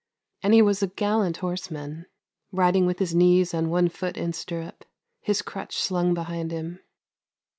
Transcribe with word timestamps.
And 0.41 0.55
he 0.55 0.63
was 0.63 0.81
a 0.81 0.87
gallant 0.87 1.37
horse 1.45 1.69
man, 1.69 2.07
riding 2.51 2.87
with 2.87 2.97
his 2.97 3.13
knees 3.13 3.53
and 3.53 3.69
one 3.69 3.87
foot 3.87 4.17
in 4.17 4.33
stirrup, 4.33 4.83
his 5.19 5.43
crutch 5.43 5.77
slung 5.77 6.15
behind 6.15 6.49
him. 6.51 6.79